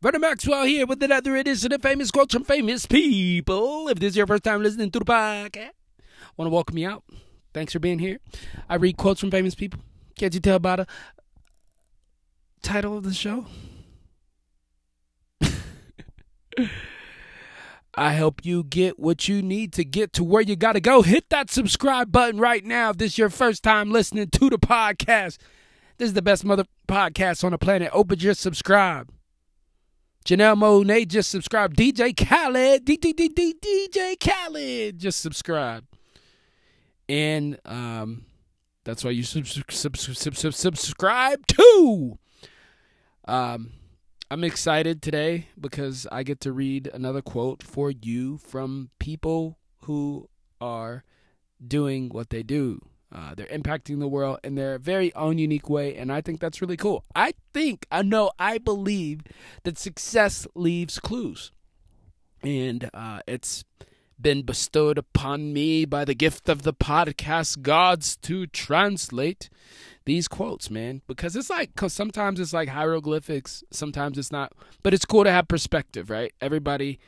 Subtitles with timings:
[0.00, 3.88] Vernon Maxwell here with another edition of Famous Quotes from Famous People.
[3.88, 5.70] If this is your first time listening to the podcast,
[6.36, 7.02] want to welcome you out.
[7.52, 8.20] Thanks for being here.
[8.68, 9.80] I read quotes from famous people.
[10.16, 10.86] Can't you tell by the
[12.62, 13.46] title of the show?
[17.96, 21.02] I help you get what you need to get to where you got to go.
[21.02, 24.58] Hit that subscribe button right now if this is your first time listening to the
[24.58, 25.38] podcast.
[25.96, 27.90] This is the best mother podcast on the planet.
[27.92, 29.10] Open your subscribe.
[30.28, 31.74] Janelle Monáe just subscribed.
[31.74, 35.86] DJ Khaled, DJ Khaled just subscribed.
[37.08, 38.26] And um,
[38.84, 42.18] that's why you sub- sub- sub- subscribe to.
[43.26, 43.70] Um,
[44.30, 50.28] I'm excited today because I get to read another quote for you from people who
[50.60, 51.04] are
[51.66, 52.82] doing what they do.
[53.14, 56.60] Uh, they're impacting the world in their very own unique way, and I think that's
[56.60, 57.04] really cool.
[57.14, 59.20] I think, I know, I believe
[59.64, 61.50] that success leaves clues.
[62.42, 63.64] And uh, it's
[64.20, 69.48] been bestowed upon me by the gift of the podcast gods to translate
[70.04, 71.02] these quotes, man.
[71.06, 74.52] Because it's like, cause sometimes it's like hieroglyphics, sometimes it's not.
[74.82, 76.32] But it's cool to have perspective, right?
[76.40, 76.98] Everybody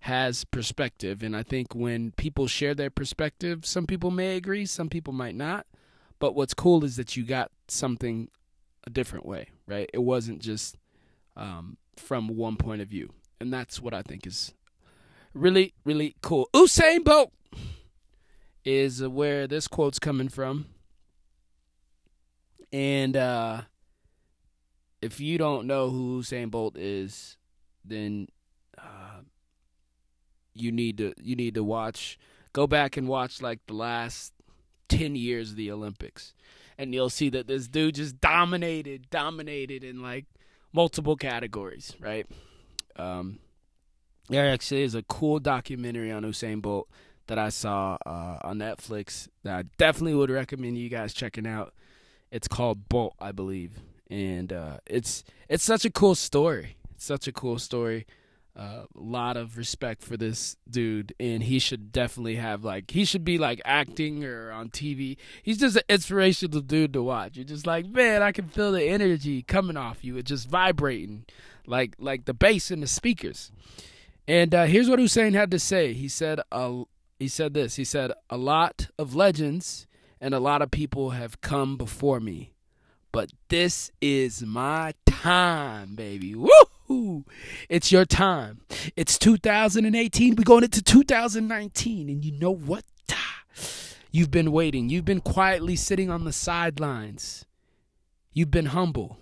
[0.00, 1.22] has perspective.
[1.22, 5.34] And I think when people share their perspective, some people may agree, some people might
[5.34, 5.66] not.
[6.18, 8.28] But what's cool is that you got something
[8.86, 9.90] a different way, right?
[9.92, 10.76] It wasn't just
[11.36, 13.10] um, from one point of view.
[13.40, 14.52] And that's what I think is
[15.34, 16.48] really, really cool.
[16.54, 17.32] Usain Bolt
[18.64, 20.66] is where this quote's coming from.
[22.72, 23.62] And uh,
[25.02, 27.36] if you don't know who Usain Bolt is,
[27.84, 28.28] then
[30.54, 32.18] you need to you need to watch
[32.52, 34.32] go back and watch like the last
[34.88, 36.34] 10 years of the Olympics
[36.76, 40.26] and you'll see that this dude just dominated dominated in like
[40.72, 42.26] multiple categories right
[42.96, 43.38] um
[44.30, 46.88] there actually is a cool documentary on Usain Bolt
[47.26, 51.74] that I saw uh, on Netflix that I definitely would recommend you guys checking out.
[52.30, 56.76] It's called Bolt, I believe, and uh, it's it's such a cool story.
[56.92, 58.06] It's such a cool story
[58.56, 63.24] a lot of respect for this dude, and he should definitely have like he should
[63.24, 65.16] be like acting or on TV.
[65.42, 67.36] He's just an inspirational dude to watch.
[67.36, 70.16] You're just like, man, I can feel the energy coming off you.
[70.16, 71.24] It's just vibrating,
[71.66, 73.52] like like the bass in the speakers.
[74.26, 75.92] And uh, here's what Usain had to say.
[75.92, 76.84] He said, uh,
[77.18, 77.76] he said this.
[77.76, 79.88] He said, a lot of legends
[80.20, 82.52] and a lot of people have come before me,
[83.10, 86.34] but this is my time, baby.
[86.34, 86.48] Woo!
[87.68, 88.60] It's your time.
[88.96, 90.36] It's 2018.
[90.36, 92.08] We're going into 2019.
[92.08, 92.84] And you know what?
[94.12, 94.88] You've been waiting.
[94.88, 97.44] You've been quietly sitting on the sidelines.
[98.32, 99.18] You've been humble.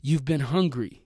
[0.00, 1.04] You've been hungry.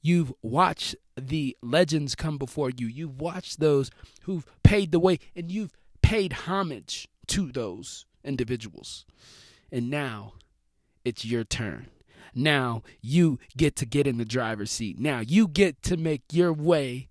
[0.00, 2.86] You've watched the legends come before you.
[2.86, 3.90] You've watched those
[4.22, 9.04] who've paid the way, and you've paid homage to those individuals.
[9.70, 10.34] And now
[11.04, 11.88] it's your turn.
[12.34, 14.98] Now you get to get in the driver's seat.
[14.98, 17.08] Now you get to make your way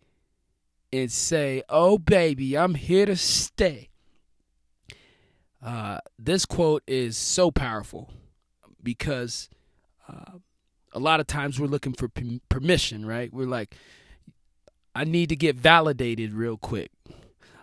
[0.92, 3.90] and say, Oh, baby, I'm here to stay.
[5.64, 8.10] Uh, this quote is so powerful
[8.82, 9.48] because
[10.08, 10.38] uh,
[10.92, 12.10] a lot of times we're looking for
[12.50, 13.32] permission, right?
[13.32, 13.76] We're like,
[14.96, 16.92] I need to get validated real quick.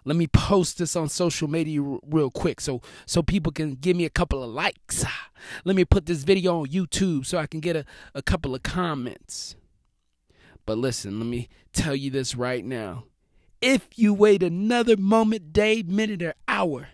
[0.08, 4.06] Let me post this on social media real quick so so people can give me
[4.06, 5.04] a couple of likes.
[5.06, 5.28] Ah,
[5.66, 8.62] let me put this video on YouTube so I can get a, a couple of
[8.62, 9.54] comments.
[10.64, 13.04] But listen, let me tell you this right now.
[13.60, 16.88] If you wait another moment, day, minute, or hour,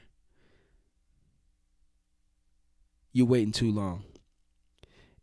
[3.12, 4.02] you're waiting too long.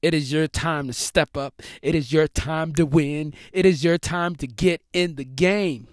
[0.01, 1.61] It is your time to step up.
[1.81, 3.33] It is your time to win.
[3.51, 5.89] It is your time to get in the game.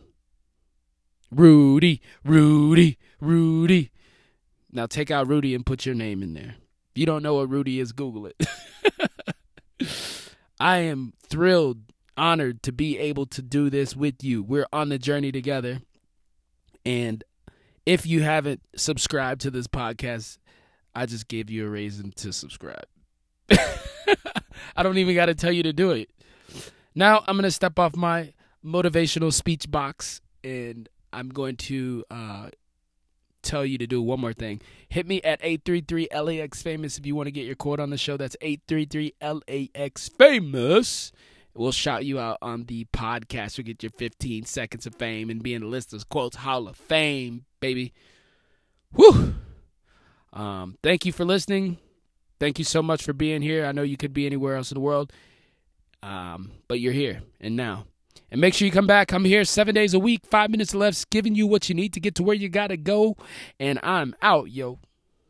[1.30, 3.90] Rudy, Rudy, Rudy.
[4.70, 6.56] Now take out Rudy and put your name in there.
[6.90, 8.46] If you don't know what Rudy is, Google it.
[10.60, 11.78] I am thrilled,
[12.16, 14.42] honored to be able to do this with you.
[14.42, 15.80] We're on the journey together.
[16.84, 17.22] And
[17.86, 20.38] if you haven't subscribed to this podcast,
[20.94, 22.86] I just gave you a reason to subscribe.
[23.50, 26.10] I don't even got to tell you to do it.
[26.94, 28.32] Now I'm going to step off my
[28.64, 32.48] motivational speech box and I'm going to uh,
[33.42, 34.60] tell you to do one more thing.
[34.88, 37.98] Hit me at 833 LAX famous if you want to get your quote on the
[37.98, 38.16] show.
[38.16, 41.12] That's 833 LAX famous.
[41.54, 43.58] We'll shout you out on the podcast.
[43.58, 46.68] You'll get your 15 seconds of fame and be in the list of quotes Hall
[46.68, 47.92] of Fame, baby.
[48.94, 49.34] Whew.
[50.32, 51.78] Um, thank you for listening.
[52.38, 53.66] Thank you so much for being here.
[53.66, 55.12] I know you could be anywhere else in the world.
[56.02, 57.86] Um, but you're here and now.
[58.30, 59.12] And make sure you come back.
[59.12, 62.00] I'm here seven days a week, five minutes left, giving you what you need to
[62.00, 63.16] get to where you gotta go.
[63.58, 64.78] And I'm out, yo.